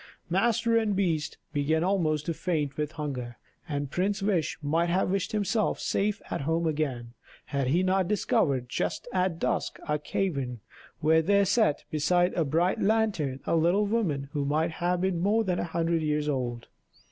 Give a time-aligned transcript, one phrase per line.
[0.31, 3.37] Master and beast began almost to faint with hunger;
[3.69, 7.13] and Prince Wish might have wished himself safe at home again,
[7.45, 10.59] had he not discovered, just at dusk, a cavern,
[11.01, 15.43] where there sat, beside a bright lantern, a little woman who might have been more
[15.43, 16.67] than a hundred years old.